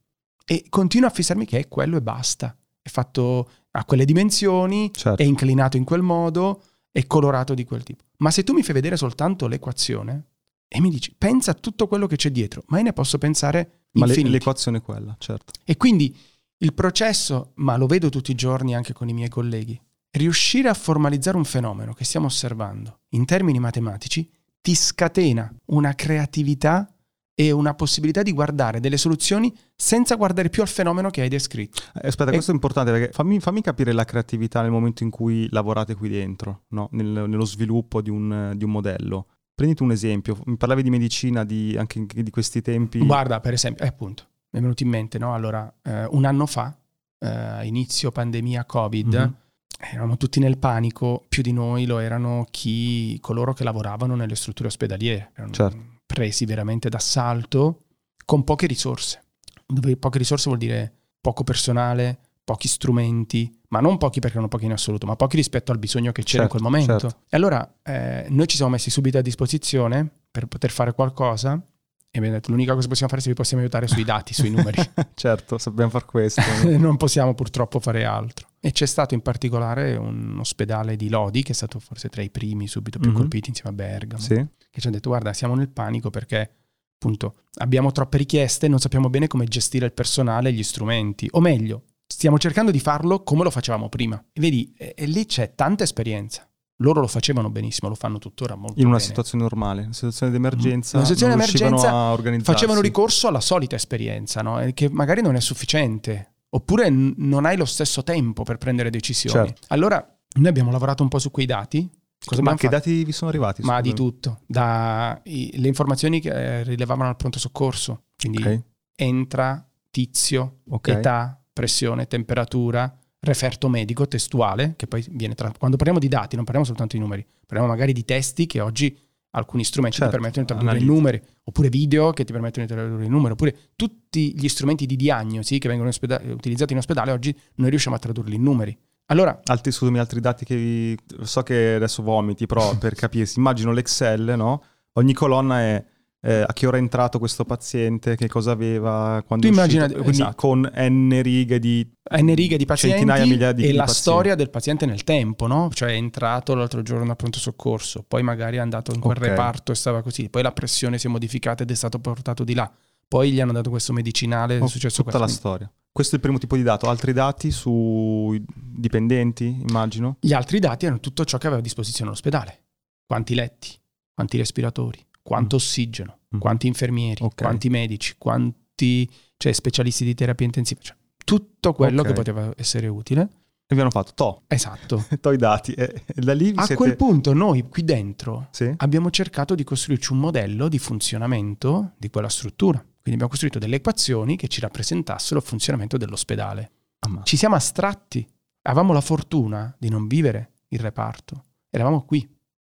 [0.49, 2.55] E continua a fissarmi che è quello e basta.
[2.81, 5.21] È fatto a quelle dimensioni, certo.
[5.21, 8.03] è inclinato in quel modo, è colorato di quel tipo.
[8.19, 10.25] Ma se tu mi fai vedere soltanto l'equazione
[10.67, 13.88] e mi dici pensa a tutto quello che c'è dietro, ma io ne posso pensare
[13.91, 14.31] ma infiniti.
[14.31, 15.51] l'equazione è quella, certo.
[15.65, 16.15] E quindi
[16.60, 19.79] il processo, ma lo vedo tutti i giorni anche con i miei colleghi,
[20.12, 24.29] riuscire a formalizzare un fenomeno che stiamo osservando in termini matematici
[24.62, 26.91] ti scatena una creatività
[27.39, 31.84] e una possibilità di guardare delle soluzioni senza guardare più al fenomeno che hai descritto.
[32.02, 32.34] Eh, aspetta, e...
[32.34, 36.10] questo è importante perché fammi, fammi, capire la creatività nel momento in cui lavorate qui
[36.10, 36.89] dentro, no?
[36.93, 39.28] Nel, nello sviluppo di un, di un, modello.
[39.54, 43.06] Prenditi un esempio, mi parlavi di medicina di, anche di questi tempi.
[43.06, 45.36] Guarda, per esempio, eh, appunto, mi è venuto in mente, no?
[45.36, 46.76] Allora, eh, un anno fa,
[47.19, 49.91] eh, inizio pandemia Covid, mm-hmm.
[49.91, 54.69] eravamo tutti nel panico, più di noi lo erano chi, coloro che lavoravano nelle strutture
[54.69, 55.30] ospedaliere.
[55.36, 57.84] Erano, certo presi veramente d'assalto
[58.26, 59.22] con poche risorse.
[59.67, 60.91] Dove poche risorse vuol dire
[61.22, 65.72] poco personale, pochi strumenti, ma non pochi perché erano pochi in assoluto, ma pochi rispetto
[65.72, 67.00] al bisogno che c'era certo, in quel momento.
[67.00, 67.24] Certo.
[67.30, 71.62] E allora eh, noi ci siamo messi subito a disposizione per poter fare qualcosa
[72.10, 74.34] e abbiamo detto l'unica cosa che possiamo fare è se vi possiamo aiutare sui dati,
[74.34, 74.82] sui numeri.
[75.13, 76.41] certo, sappiamo far questo.
[76.78, 78.46] non possiamo purtroppo fare altro.
[78.60, 82.30] E c'è stato in particolare un ospedale di Lodi, che è stato forse tra i
[82.30, 83.20] primi subito più mm-hmm.
[83.20, 84.34] colpiti insieme a Bergamo, sì.
[84.36, 86.52] che ci hanno detto guarda siamo nel panico perché
[86.96, 91.28] appunto abbiamo troppe richieste non sappiamo bene come gestire il personale e gli strumenti.
[91.32, 94.22] O meglio, stiamo cercando di farlo come lo facevamo prima.
[94.34, 96.50] E vedi, e, e lì c'è tanta esperienza.
[96.82, 99.08] Loro lo facevano benissimo, lo fanno tuttora molto In una bene.
[99.08, 103.76] situazione normale, una situazione di emergenza, in una situazione di emergenza facevano ricorso alla solita
[103.76, 104.63] esperienza, no?
[104.76, 109.47] che magari non è sufficiente, oppure n- non hai lo stesso tempo per prendere decisioni.
[109.47, 109.67] Certo.
[109.67, 110.05] Allora,
[110.36, 111.89] noi abbiamo lavorato un po' su quei dati.
[112.23, 112.75] Cosa Ma che fatto?
[112.75, 113.62] dati vi sono arrivati?
[113.62, 115.21] Ma di tutto, dalle
[115.67, 118.63] informazioni che eh, rilevavano al pronto soccorso, quindi okay.
[118.95, 120.95] entra, tizio, okay.
[120.95, 125.51] età, pressione, temperatura, referto medico testuale, che poi viene tra...
[125.57, 128.97] quando parliamo di dati non parliamo soltanto di numeri, parliamo magari di testi che oggi
[129.38, 132.73] alcuni strumenti certo, ti permettono di tradurre i numeri, oppure video che ti permettono di
[132.73, 137.12] tradurre i numeri, oppure tutti gli strumenti di diagnosi che vengono ospeda- utilizzati in ospedale
[137.12, 138.78] oggi noi riusciamo a tradurli in numeri.
[139.10, 140.97] Allora, altri, scusami, altri dati che vi...
[141.21, 144.63] so che adesso vomiti, però per capirsi, immagino l'Excel, no?
[144.93, 145.86] Ogni colonna è
[146.28, 150.36] eh, a che ora è entrato questo paziente, che cosa aveva, quando tu immagina, esatto.
[150.36, 154.02] con n righe di, n righe di pazienti centinaia, migliaia di e la pazienti.
[154.02, 155.70] storia del paziente nel tempo, no?
[155.72, 159.30] Cioè è entrato l'altro giorno a pronto soccorso, poi magari è andato in quel okay.
[159.30, 162.54] reparto e stava così, poi la pressione si è modificata ed è stato portato di
[162.54, 162.70] là.
[163.08, 165.26] Poi gli hanno dato questo medicinale, oh, è successo tutta questo.
[165.26, 165.72] la storia.
[165.94, 166.90] Questo è il primo tipo di dato.
[166.90, 170.18] Altri dati sui dipendenti, immagino?
[170.20, 172.63] Gli altri dati erano tutto ciò che aveva a disposizione l'ospedale.
[173.06, 173.70] Quanti letti,
[174.13, 175.60] quanti respiratori, quanto mm.
[175.60, 176.40] ossigeno, mm.
[176.40, 177.46] quanti infermieri, okay.
[177.46, 182.13] quanti medici, quanti cioè, specialisti di terapia intensiva, cioè, tutto quello okay.
[182.13, 183.30] che poteva essere utile.
[183.68, 184.44] E vi hanno fatto to.
[184.48, 185.06] Esatto.
[185.20, 185.74] to i dati.
[185.74, 186.76] E, da lì A siete...
[186.76, 188.74] quel punto noi qui dentro sì?
[188.78, 192.78] abbiamo cercato di costruirci un modello di funzionamento di quella struttura.
[192.78, 196.72] Quindi abbiamo costruito delle equazioni che ci rappresentassero il funzionamento dell'ospedale.
[197.00, 198.26] Ah, ci siamo astratti.
[198.62, 201.44] Avevamo la fortuna di non vivere il reparto.
[201.70, 202.26] Eravamo qui,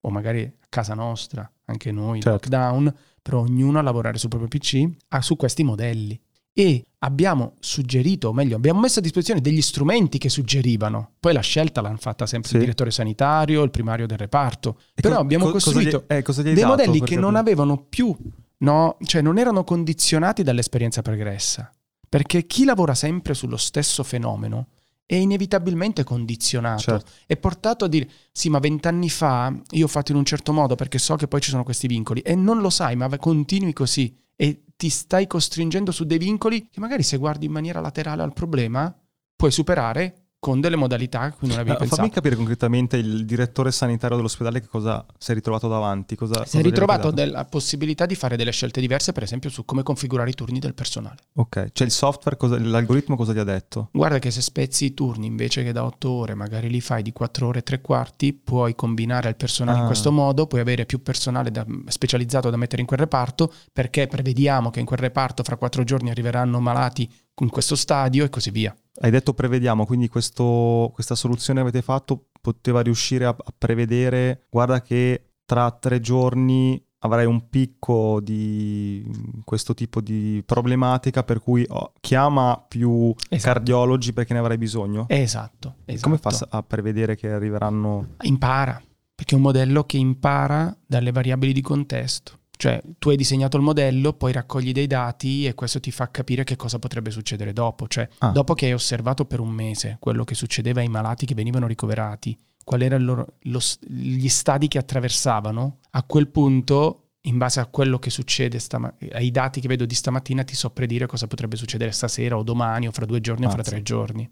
[0.06, 2.32] o magari a casa nostra, anche noi, certo.
[2.32, 6.20] lockdown, però ognuno a lavorare sul proprio PC, ah, su questi modelli.
[6.54, 11.14] E abbiamo suggerito, o meglio, abbiamo messo a disposizione degli strumenti che suggerivano.
[11.20, 12.56] Poi la scelta l'hanno fatta sempre sì.
[12.56, 14.78] il direttore sanitario, il primario del reparto.
[14.94, 18.16] E però co- abbiamo co- costruito cosa gli, eh, dei modelli che non avevano più,
[18.60, 21.70] no, cioè non erano condizionati dall'esperienza pregressa.
[22.08, 24.68] Perché chi lavora sempre sullo stesso fenomeno
[25.06, 26.82] è inevitabilmente condizionato.
[26.82, 27.12] Certo.
[27.26, 30.76] È portato a dire: sì, ma vent'anni fa io ho fatto in un certo modo
[30.76, 32.22] perché so che poi ci sono questi vincoli.
[32.22, 34.18] E non lo sai, ma continui così.
[34.36, 38.34] E ti stai costringendo su dei vincoli che magari se guardi in maniera laterale al
[38.34, 38.94] problema
[39.36, 42.02] puoi superare con delle modalità cui non avevi Eh, pensato.
[42.02, 46.16] fammi capire concretamente il direttore sanitario dell'ospedale che cosa si è ritrovato davanti.
[46.16, 49.82] Cosa, Si è ritrovato della possibilità di fare delle scelte diverse, per esempio, su come
[49.82, 51.16] configurare i turni del personale.
[51.34, 53.90] Ok, cioè il software, cosa- l'algoritmo cosa gli ha detto?
[53.92, 57.12] Guarda che se spezzi i turni invece che da 8 ore, magari li fai di
[57.12, 59.88] 4 ore e 3 quarti, puoi combinare il personale in Ah.
[59.88, 64.70] questo modo, puoi avere più personale da- specializzato da mettere in quel reparto, perché prevediamo
[64.70, 68.76] che in quel reparto fra 4 giorni arriveranno malati in questo stadio e così via.
[69.00, 74.46] Hai detto prevediamo, quindi questo- questa soluzione che avete fatto poteva riuscire a, a prevedere,
[74.50, 79.06] guarda che tra tre giorni avrai un picco di
[79.44, 83.54] questo tipo di problematica per cui oh, chiama più Esatto.
[83.54, 85.06] cardiologi perché ne avrai bisogno.
[85.10, 86.10] Esatto, esatto.
[86.10, 88.16] Come fa a prevedere che arriveranno?
[88.22, 88.82] Impara,
[89.14, 92.40] perché è un modello che impara dalle variabili di contesto.
[92.58, 96.44] Cioè, tu hai disegnato il modello, poi raccogli dei dati e questo ti fa capire
[96.44, 97.88] che cosa potrebbe succedere dopo.
[97.88, 98.30] Cioè, Ah.
[98.30, 102.38] dopo che hai osservato per un mese quello che succedeva ai malati che venivano ricoverati,
[102.64, 108.58] quali erano gli stadi che attraversavano, a quel punto, in base a quello che succede,
[108.60, 112.44] stama- ai dati che vedo di stamattina, ti so predire cosa potrebbe succedere stasera o
[112.44, 113.72] domani o fra due giorni o fra Mazza.
[113.72, 114.30] tre giorni.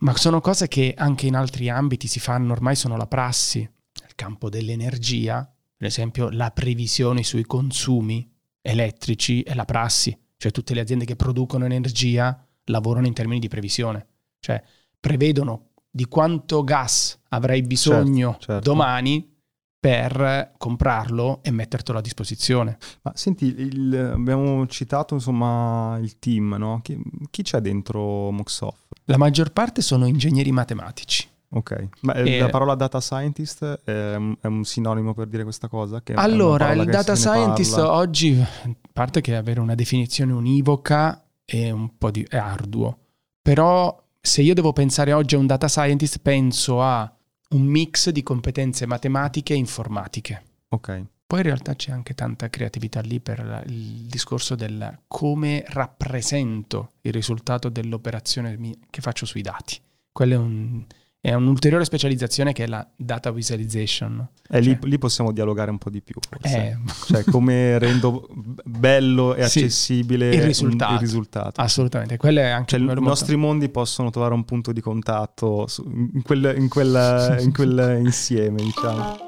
[0.00, 3.58] Ma sono cose che anche in altri ambiti si fanno, ormai sono la prassi.
[3.60, 8.28] Nel campo dell'energia, per esempio, la previsione sui consumi
[8.60, 10.14] elettrici è la prassi.
[10.36, 14.06] Cioè tutte le aziende che producono energia lavorano in termini di previsione.
[14.40, 14.60] Cioè
[14.98, 18.70] prevedono di quanto gas avrai bisogno Certo, certo.
[18.70, 19.36] domani
[19.80, 22.76] per comprarlo e mettertelo a disposizione.
[23.02, 26.80] Ma senti, il- abbiamo citato insomma il team, no?
[26.82, 28.86] Chi, chi c'è dentro Moxoff?
[29.04, 31.28] La maggior parte sono ingegneri matematici.
[31.50, 35.44] Ok, ma eh, E- la parola data scientist è un, è un sinonimo per dire
[35.44, 36.02] questa cosa?
[36.14, 37.92] Allora, il data scientist parla.
[37.92, 42.98] oggi, a parte che avere una definizione univoca è un po' di, è arduo,
[43.40, 47.10] però se io devo pensare oggi a un data scientist penso a
[47.50, 50.42] un mix di competenze matematiche e informatiche.
[50.68, 56.90] Ok, Poi in realtà c'è anche tanta creatività lì per il discorso del come rappresento
[57.02, 58.58] il risultato dell'operazione
[58.90, 59.78] che faccio sui dati.
[60.12, 60.84] Quello è, un-
[61.20, 64.26] è un'ulteriore specializzazione che è la data visualization.
[64.50, 66.14] e lì, Cioè- lì possiamo dialogare un po' di più.
[66.28, 66.56] Forse.
[66.56, 66.76] Eh,
[67.06, 68.28] Cioè, come rendo
[68.64, 70.94] bello e Sì, accessibile il un- risultato.
[70.94, 71.60] il risultato.
[71.60, 75.66] assolutamente, quello è anche Cioè, un i nostri mondi possono trovare un punto di contatto
[75.66, 79.27] su- in, quel, in quel- in quel insieme, diciamo.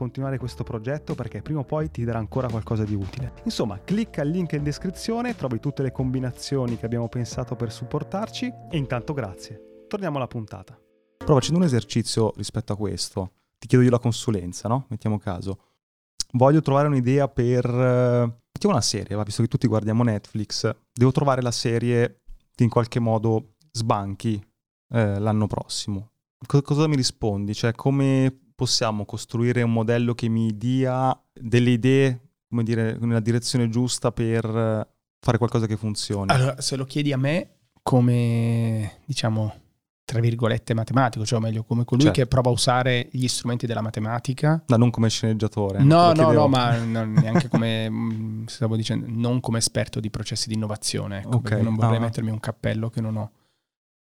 [0.00, 3.34] continuare questo progetto perché prima o poi ti darà ancora qualcosa di utile.
[3.44, 8.46] Insomma, clicca il link in descrizione, trovi tutte le combinazioni che abbiamo pensato per supportarci
[8.70, 9.84] e intanto grazie.
[9.88, 10.78] Torniamo alla puntata.
[11.18, 14.86] Però facendo un esercizio rispetto a questo, ti chiedo io la consulenza, no?
[14.88, 15.58] Mettiamo caso.
[16.32, 17.66] Voglio trovare un'idea per...
[17.66, 19.22] eh, Mettiamo una serie, va?
[19.22, 22.22] visto che tutti guardiamo Netflix, devo trovare la serie
[22.54, 24.42] che in qualche modo sbanchi
[24.92, 26.12] eh, l'anno prossimo.
[26.46, 27.54] Co- cosa mi rispondi?
[27.54, 33.70] Cioè, come possiamo costruire un modello che mi dia delle idee, come dire, nella direzione
[33.70, 34.86] giusta per eh,
[35.18, 36.30] fare qualcosa che funzioni?
[36.30, 39.54] Allora, se lo chiedi a me come, diciamo,
[40.04, 42.20] tra virgolette matematico, cioè o meglio come colui Certo.
[42.20, 44.62] che prova a usare gli strumenti della matematica.
[44.66, 45.82] No, non come sceneggiatore.
[45.82, 50.54] No, no, no, ma neanche come, mm, stavo dicendo, non come esperto di processi di
[50.54, 52.00] innovazione, ecco, Ok, perché non vorrei ah.
[52.00, 53.30] mettermi un cappello che non ho.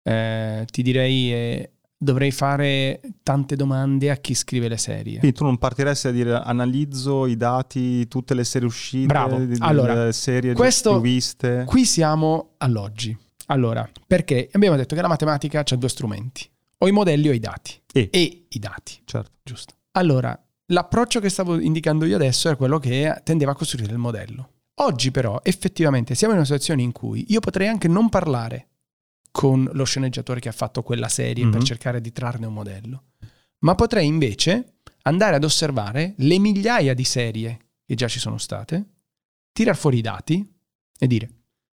[0.02, 5.20] Eh, ti direi, eh, dovrei fare tante domande a chi scrive le serie.
[5.20, 9.42] Quindi tu non partiresti a dire analizzo i dati, tutte le serie uscite, Bravo.
[9.60, 11.64] Allora, le serie questo- viste.
[11.66, 13.16] Qui siamo all'oggi.
[13.48, 17.40] Allora, perché abbiamo detto che la matematica ha due strumenti, o i modelli o i
[17.40, 17.74] dati.
[17.94, 18.10] E.
[18.12, 19.30] E i dati, Certo.
[19.44, 19.74] giusto.
[19.92, 24.50] Allora, l'approccio che stavo indicando io adesso è quello che tendeva a costruire il modello.
[24.80, 28.68] Oggi però effettivamente siamo in una situazione in cui io potrei anche non parlare
[29.36, 31.66] con lo sceneggiatore che ha fatto quella serie per Mhm.
[31.66, 33.04] cercare di trarne un modello,
[33.66, 38.86] ma potrei invece andare ad osservare le migliaia di serie che già ci sono state
[39.52, 40.50] tirar fuori i dati
[40.98, 41.30] e dire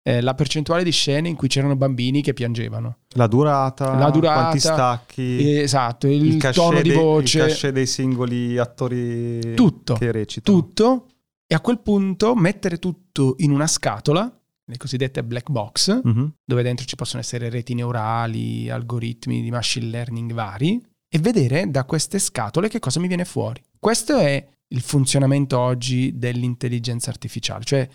[0.02, 2.98] eh, la percentuale di scene in cui c'erano bambini che piangevano.
[3.14, 7.72] La durata, La durata, quanti stacchi, Esatto, il, cachet tono di dei- voce, il cachet
[7.72, 9.94] dei singoli attori Tutto.
[9.94, 10.58] che recitano.
[10.60, 11.06] tutto.
[11.46, 14.30] E a quel punto mettere tutto in una scatola,
[14.68, 16.34] le cosiddette black box, Mhm.
[16.44, 21.84] dove dentro ci possono essere reti neurali, algoritmi di machine learning vari, e vedere da
[21.84, 23.62] queste scatole che cosa mi viene fuori.
[23.78, 27.64] Questo è il funzionamento oggi dell'intelligenza artificiale.
[27.64, 27.88] Cioè,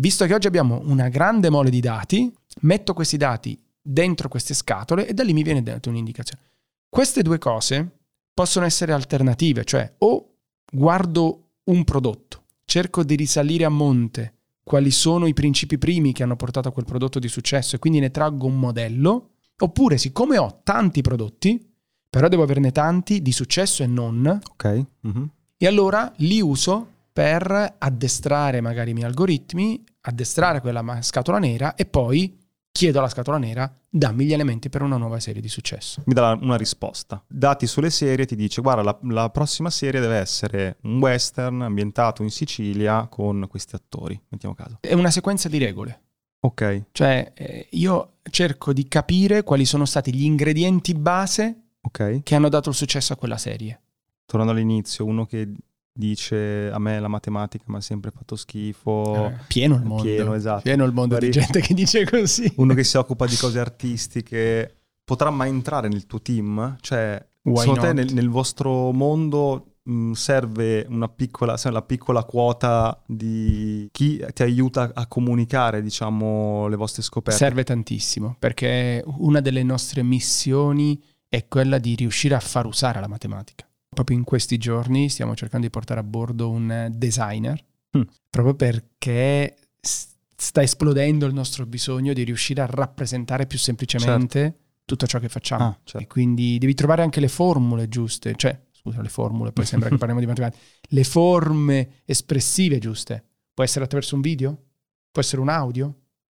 [0.00, 5.06] visto che oggi abbiamo una grande mole di dati, metto questi dati dentro queste scatole
[5.06, 6.42] e da lì mi viene data un'indicazione.
[6.88, 7.98] Queste due cose
[8.34, 10.34] possono essere alternative, cioè o
[10.70, 14.34] guardo un prodotto, cerco di risalire a monte
[14.66, 18.00] quali sono i principi primi che hanno portato a quel prodotto di successo e quindi
[18.00, 21.72] ne traggo un modello, oppure siccome ho tanti prodotti,
[22.10, 24.84] però devo averne tanti di successo e non, Ok.
[25.02, 25.30] mhm.
[25.56, 31.86] e allora li uso per addestrare magari i miei algoritmi, addestrare quella scatola nera e
[31.86, 32.36] poi
[32.76, 36.02] chiedo alla scatola nera dammi gli elementi per una nuova serie di successo.
[36.04, 37.24] Mi dà una risposta.
[37.26, 42.22] Dati sulle serie ti dice guarda la, la prossima serie deve essere un western ambientato
[42.22, 44.20] in Sicilia con questi attori.
[44.28, 44.78] Mettiamo caso.
[44.80, 46.00] È una sequenza di regole.
[46.40, 46.84] Ok.
[46.92, 52.22] Cioè, eh, io cerco di capire quali sono stati gli ingredienti base Ok.
[52.22, 53.80] che hanno dato il successo a quella serie.
[54.26, 55.50] Tornando all'inizio, uno che
[55.96, 59.26] dice a me la matematica mi ha sempre fatto schifo.
[59.28, 60.02] Eh, pieno il mondo.
[60.02, 60.62] pieno, esatto.
[60.62, 62.52] Pieno il mondo Magari- di gente che dice così.
[62.56, 66.76] Uno che si occupa di cose artistiche potrà mai entrare nel tuo team?
[66.80, 67.96] Cioè, Why secondo te not?
[67.96, 74.90] nel, nel vostro mondo mh, serve una piccola, la piccola quota di chi ti aiuta
[74.92, 77.38] a comunicare, diciamo, le vostre scoperte?
[77.38, 83.08] Serve tantissimo perché una delle nostre missioni è quella di riuscire a far usare la
[83.08, 83.66] matematica.
[83.88, 87.62] Proprio in questi giorni stiamo cercando di portare a bordo un eh, designer,
[87.96, 88.02] Mm.
[88.28, 95.18] proprio perché sta esplodendo il nostro bisogno di riuscire a rappresentare più semplicemente tutto ciò
[95.18, 95.64] che facciamo.
[95.64, 96.06] Ah, E certo.
[96.08, 100.20] quindi devi trovare anche le formule giuste, cioè, scusa, le formule, poi sembra che parliamo
[100.20, 103.24] di matematica, le forme espressive giuste.
[103.54, 104.64] Può essere attraverso un video?
[105.10, 105.86] Può essere un audio?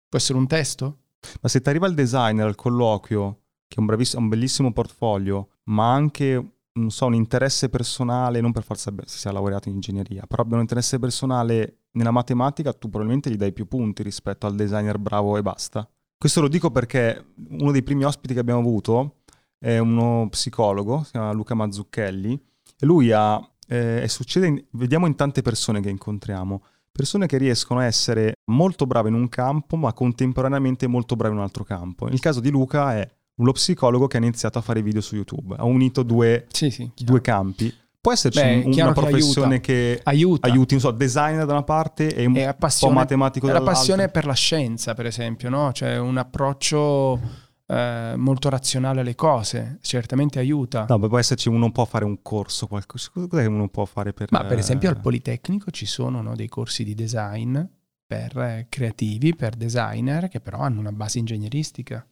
[0.08, 0.98] Può essere un testo?
[1.42, 5.92] Ma se ti arriva il designer al colloquio, che è un, un bellissimo portfolio, ma
[5.92, 10.42] anche non so, un interesse personale, non per forza si sia laureato in ingegneria, però
[10.42, 14.98] abbia un interesse personale nella matematica, tu probabilmente gli dai più punti rispetto al designer
[14.98, 15.88] bravo e basta.
[16.16, 19.22] Questo lo dico perché uno dei primi ospiti che abbiamo avuto
[19.58, 22.32] è uno psicologo, si chiama Luca Mazzucchelli,
[22.78, 27.38] e lui ha, eh, e succede, in- vediamo in tante persone che incontriamo, persone che
[27.38, 31.64] riescono a essere molto brave in un campo, ma contemporaneamente molto brave in un altro
[31.64, 32.08] campo.
[32.08, 35.54] Il caso di Luca è uno psicologo che ha iniziato a fare video su YouTube,
[35.58, 36.90] ha unito due, Sì, sì.
[36.96, 37.74] due campi.
[38.00, 40.46] Può esserci Beh, un- una che professione che Aiuta.
[40.48, 43.78] aiuti, non so, designer da una parte e un po' matematico è la dall'altra.
[43.78, 45.70] passione per la scienza, per esempio, no?
[45.72, 47.20] Cioè un approccio
[47.66, 50.86] eh, molto razionale alle cose, certamente aiuta.
[50.88, 53.10] No, può esserci uno può fare un corso, qualcosa.
[53.12, 54.28] Cos'è che uno può fare per...
[54.30, 57.60] Ma per esempio al eh, Politecnico ci sono no, dei corsi di design
[58.06, 62.04] per eh, creativi, per designer, che però hanno una base ingegneristica.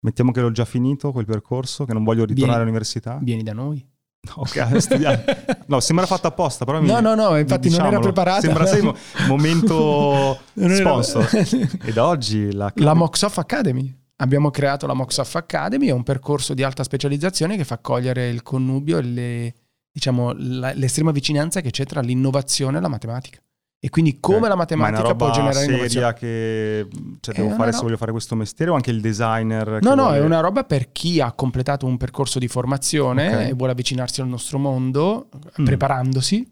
[0.00, 3.18] Mettiamo che l'ho già finito quel percorso, che non voglio ritornare Vieni- all'università.
[3.22, 3.86] Vieni da noi.
[4.36, 5.64] Ok.
[5.66, 8.40] No, sembra fatto apposta, però mi- No, no, no, infatti non era diciamolo, preparata.
[8.40, 8.94] Sembra sei mo-
[9.28, 11.28] momento sponsor.
[11.84, 12.70] E da oggi la...
[12.76, 13.94] La Moxoff Academy.
[14.16, 18.42] Abbiamo creato la Moxoff Academy, è un percorso di alta specializzazione che fa cogliere il
[18.42, 19.54] connubio e le-
[19.90, 23.40] diciamo, la- l'estrema vicinanza che c'è tra l'innovazione e la matematica.
[23.82, 24.48] E quindi come Ok.
[24.48, 26.12] la Ma è una matematica può roba generare seria innovazione.
[26.14, 26.88] che
[27.20, 29.78] cioè, devo fare se roba- voglio fare questo mestiere o anche il designer?
[29.80, 33.40] No, no, vuole- è una roba per chi ha completato un percorso di formazione Ok.
[33.48, 35.64] e vuole avvicinarsi al nostro mondo Mm.
[35.64, 36.46] preparandosi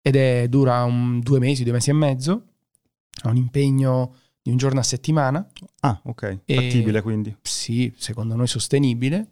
[0.00, 2.42] ed è, dura un- due mesi, due mesi e mezzo,
[3.24, 5.46] ha un impegno di un giorno a settimana,
[5.80, 6.38] Ah, ok.
[6.46, 7.36] E- Fattibile quindi.
[7.42, 9.28] sì, secondo noi sostenibile,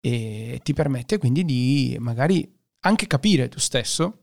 [0.00, 4.20] e ti permette quindi di magari anche capire tu stesso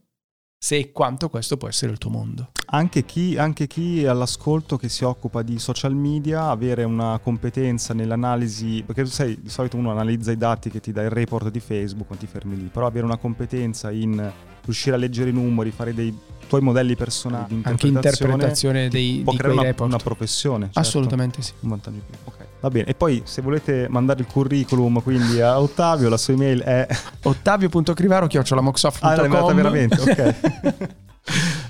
[0.58, 2.50] se e quanto questo può essere il tuo mondo.
[2.68, 7.94] Anche chi, anche chi è all'ascolto che si occupa di social media, avere una competenza
[7.94, 11.50] nell'analisi, perché tu sai, di solito uno analizza i dati che ti dà il report
[11.50, 14.32] di Facebook quando ti fermi lì, però avere una competenza in
[14.64, 16.16] riuscire a leggere i numeri, fare dei
[16.48, 20.64] tuoi modelli personali Anche interpretazione, dei, può di creare una, una professione.
[20.66, 20.80] certo.
[20.80, 21.52] Assolutamente sì.
[21.60, 22.18] Un vantaggio più.
[22.24, 22.86] Ok, va bene.
[22.86, 26.86] E poi se volete mandare il curriculum quindi a Ottavio, la sua email è...
[27.22, 30.94] Ottavio.crivaro Ah, l'hai mandata chiocciolamoxoff.com veramente, ok.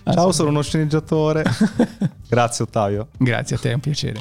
[0.12, 1.44] Ciao, sono uno sceneggiatore.
[2.28, 3.08] Grazie Ottavio.
[3.16, 4.20] Grazie a te, è un piacere.